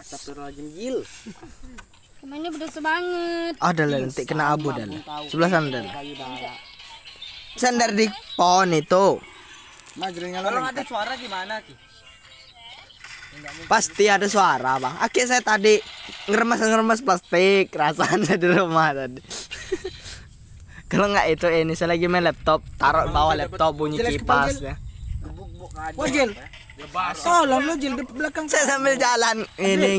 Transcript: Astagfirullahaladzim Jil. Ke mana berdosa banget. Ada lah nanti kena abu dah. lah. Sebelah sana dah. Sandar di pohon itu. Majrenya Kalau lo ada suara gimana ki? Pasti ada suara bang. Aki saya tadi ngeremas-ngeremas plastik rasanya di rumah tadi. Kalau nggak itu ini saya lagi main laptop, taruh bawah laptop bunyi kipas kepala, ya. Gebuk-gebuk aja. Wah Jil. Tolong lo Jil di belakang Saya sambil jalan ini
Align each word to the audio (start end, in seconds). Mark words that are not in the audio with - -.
Astagfirullahaladzim 0.00 0.68
Jil. 0.74 0.98
Ke 2.18 2.24
mana 2.26 2.48
berdosa 2.50 2.80
banget. 2.82 3.54
Ada 3.60 3.82
lah 3.86 3.98
nanti 4.02 4.22
kena 4.26 4.44
abu 4.54 4.68
dah. 4.74 4.86
lah. 4.86 5.02
Sebelah 5.30 5.50
sana 5.52 5.68
dah. 5.70 5.84
Sandar 7.54 7.90
di 7.94 8.06
pohon 8.34 8.74
itu. 8.74 9.22
Majrenya 9.94 10.42
Kalau 10.42 10.58
lo 10.58 10.66
ada 10.66 10.82
suara 10.82 11.14
gimana 11.14 11.62
ki? 11.62 11.74
Pasti 13.70 14.10
ada 14.10 14.26
suara 14.26 14.78
bang. 14.78 14.94
Aki 15.02 15.20
saya 15.26 15.42
tadi 15.42 15.78
ngeremas-ngeremas 16.30 17.02
plastik 17.02 17.70
rasanya 17.74 18.34
di 18.34 18.46
rumah 18.50 18.94
tadi. 18.94 19.22
Kalau 20.90 21.10
nggak 21.10 21.26
itu 21.30 21.46
ini 21.50 21.74
saya 21.74 21.98
lagi 21.98 22.06
main 22.06 22.22
laptop, 22.22 22.62
taruh 22.78 23.10
bawah 23.10 23.34
laptop 23.34 23.74
bunyi 23.74 23.98
kipas 23.98 24.62
kepala, 24.62 24.78
ya. 25.34 25.42
Gebuk-gebuk 25.42 25.72
aja. 25.74 25.96
Wah 25.98 26.08
Jil. 26.08 26.30
Tolong 27.22 27.62
lo 27.66 27.74
Jil 27.78 27.94
di 27.94 28.04
belakang 28.14 28.46
Saya 28.50 28.66
sambil 28.66 28.98
jalan 28.98 29.46
ini 29.58 29.90